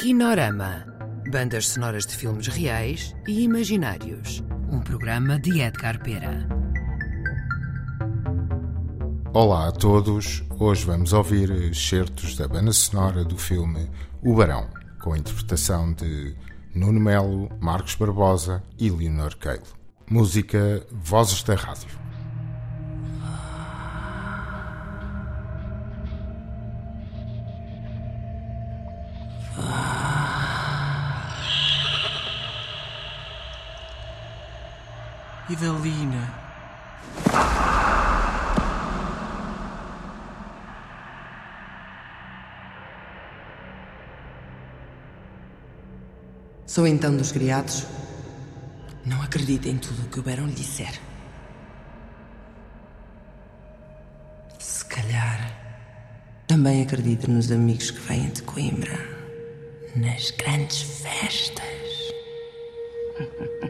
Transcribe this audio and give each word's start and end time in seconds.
Kinorama. 0.00 0.86
Bandas 1.30 1.68
sonoras 1.68 2.06
de 2.06 2.16
filmes 2.16 2.46
reais 2.46 3.14
e 3.28 3.42
imaginários. 3.42 4.42
Um 4.72 4.80
programa 4.80 5.38
de 5.38 5.60
Edgar 5.60 6.02
Pera. 6.02 6.48
Olá 9.34 9.68
a 9.68 9.72
todos. 9.72 10.42
Hoje 10.58 10.86
vamos 10.86 11.12
ouvir 11.12 11.50
excertos 11.50 12.34
da 12.34 12.48
banda 12.48 12.72
sonora 12.72 13.22
do 13.26 13.36
filme 13.36 13.90
O 14.22 14.34
Barão, 14.34 14.70
com 15.02 15.12
a 15.12 15.18
interpretação 15.18 15.92
de 15.92 16.34
Nuno 16.74 16.98
Melo, 16.98 17.50
Marcos 17.60 17.94
Barbosa 17.94 18.62
e 18.78 18.88
Leonor 18.88 19.36
Keilo. 19.36 19.66
Música 20.10 20.82
Vozes 20.90 21.42
da 21.42 21.54
Rádio. 21.54 22.09
Idalina. 35.50 36.32
Sou 46.64 46.86
então 46.86 47.16
dos 47.16 47.32
criados? 47.32 47.84
Não 49.04 49.20
acredito 49.22 49.66
em 49.66 49.76
tudo 49.76 50.02
o 50.02 50.08
que 50.08 50.20
o 50.20 50.22
Barão 50.22 50.46
lhe 50.46 50.52
disser. 50.52 51.00
Se 54.56 54.84
calhar 54.84 55.52
também 56.46 56.82
acredito 56.82 57.28
nos 57.28 57.50
amigos 57.50 57.90
que 57.90 57.98
vêm 57.98 58.28
de 58.28 58.42
Coimbra, 58.42 59.00
nas 59.96 60.30
grandes 60.30 60.82
festas. 60.82 61.64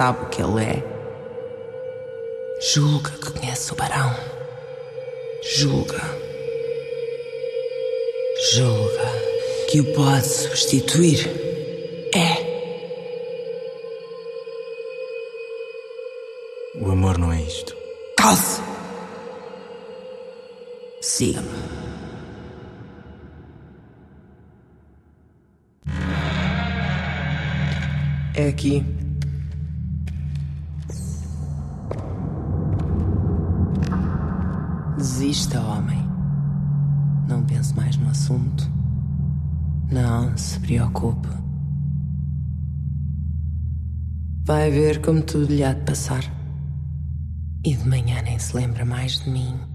Sabe 0.00 0.24
o 0.24 0.28
que 0.30 0.40
ele 0.40 0.64
é? 0.64 0.82
Julga 2.72 3.10
que 3.10 3.32
conhece 3.32 3.70
o 3.70 3.76
Barão. 3.76 4.16
Julga. 5.42 6.00
Julga 8.54 9.12
que 9.68 9.80
o 9.82 9.92
pode 9.92 10.26
substituir. 10.26 11.28
É. 12.14 12.30
O 16.80 16.90
amor 16.90 17.18
não 17.18 17.30
é 17.30 17.42
isto. 17.42 17.76
Calce! 18.16 18.62
Siga-me. 21.02 21.46
É 28.34 28.48
aqui. 28.48 28.82
Desista, 35.20 35.60
homem. 35.60 36.02
Não 37.28 37.44
pense 37.44 37.76
mais 37.76 37.94
no 37.98 38.08
assunto. 38.08 38.66
Não 39.92 40.34
se 40.34 40.58
preocupe. 40.60 41.28
Vai 44.46 44.70
ver 44.70 45.02
como 45.02 45.20
tudo 45.20 45.52
lhe 45.52 45.62
há 45.62 45.74
de 45.74 45.82
passar. 45.82 46.24
E 47.62 47.76
de 47.76 47.86
manhã 47.86 48.22
nem 48.22 48.38
se 48.38 48.56
lembra 48.56 48.82
mais 48.86 49.20
de 49.20 49.28
mim. 49.28 49.69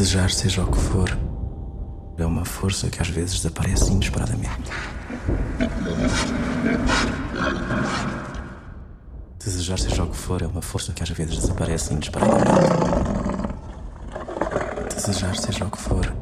Desejar, 0.00 0.30
seja 0.30 0.62
o 0.62 0.66
que 0.66 0.78
for, 0.78 1.18
é 2.16 2.24
uma 2.24 2.42
força 2.42 2.88
que 2.88 3.02
às 3.02 3.08
vezes 3.10 3.34
desaparece 3.34 3.92
inesperadamente. 3.92 4.70
Desejar, 9.44 9.78
seja 9.78 10.02
o 10.02 10.06
que 10.06 10.16
for, 10.16 10.40
é 10.40 10.46
uma 10.46 10.62
força 10.62 10.94
que 10.94 11.02
às 11.02 11.10
vezes 11.10 11.36
desaparece 11.36 11.92
inesperadamente. 11.92 12.50
Desejar, 14.96 15.36
seja 15.36 15.66
o 15.66 15.70
que 15.70 15.78
for. 15.78 16.14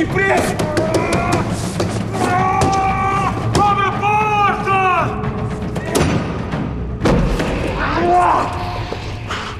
Aqui 0.00 0.06
preso! 0.06 0.56
Abre 3.60 3.84
a 3.86 3.92
porta! 4.00 4.80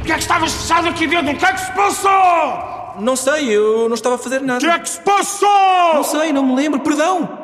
O 0.01 0.05
que 0.05 0.13
é 0.13 0.15
que 0.15 0.21
estavas 0.21 0.53
fechado 0.53 0.89
aqui 0.89 1.07
dentro? 1.07 1.33
O 1.33 1.37
que 1.37 1.45
é 1.45 1.53
que 1.53 1.61
se 1.61 1.73
passou? 1.73 2.95
Não 3.01 3.17
sei, 3.17 3.49
eu 3.51 3.89
não 3.89 3.95
estava 3.95 4.17
a 4.17 4.19
fazer 4.19 4.41
O 4.41 4.47
nada. 4.47 4.61
que 4.61 4.67
é 4.67 4.79
que 4.79 4.89
se 4.89 5.01
passou? 5.01 5.95
Não 5.95 6.05
sei, 6.05 6.33
não 6.33 6.45
me 6.45 6.55
lembro, 6.57 6.81
perdão! 6.81 7.39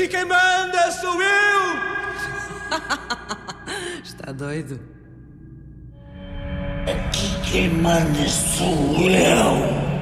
Aqui 0.02 0.16
quem 0.16 0.24
manda 0.24 0.90
sou 0.90 1.22
eu! 1.22 1.78
Está 4.02 4.32
doido? 4.32 4.80
Quem 7.48 7.70
manda 7.70 8.28
sou 8.28 8.98
eu. 8.98 9.92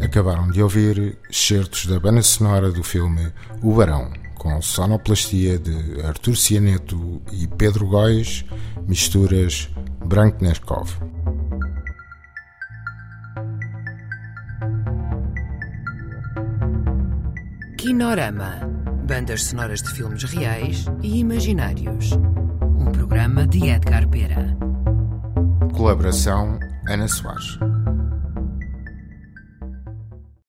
Acabaram 0.00 0.48
de 0.48 0.62
ouvir 0.62 1.18
excertos 1.28 1.86
da 1.86 1.98
banda 1.98 2.22
sonora 2.22 2.70
do 2.70 2.84
filme 2.84 3.32
O 3.60 3.74
Barão, 3.74 4.12
com 4.44 4.60
sonoplastia 4.60 5.58
de 5.58 6.02
Artur 6.02 6.36
Cianeto 6.36 7.22
e 7.32 7.48
Pedro 7.48 7.86
Góis, 7.86 8.44
misturas 8.86 9.70
Brankneskov. 10.04 10.90
Kinorama. 17.78 18.60
Bandas 19.08 19.44
sonoras 19.44 19.82
de 19.82 19.90
filmes 19.92 20.22
reais 20.24 20.84
e 21.02 21.20
imaginários. 21.20 22.12
Um 22.12 22.92
programa 22.92 23.46
de 23.46 23.68
Edgar 23.68 24.06
Pera. 24.08 24.56
Colaboração 25.74 26.58
Ana 26.86 27.08
Soares. 27.08 27.58